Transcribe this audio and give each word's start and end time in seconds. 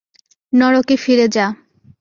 নরকে 0.53 0.95
ফিরে 0.97 1.27
যা। 1.27 1.45